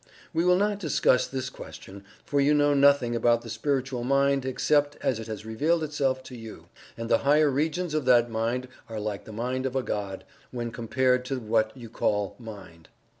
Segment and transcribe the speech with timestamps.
[0.33, 4.97] We will not discuss this question, for you know nothing about the Spiritual Mind except
[5.01, 8.99] as it has revealed itself to you, and the higher regions of that mind are
[8.99, 12.89] like the mind of a God, when compared to what you call mind.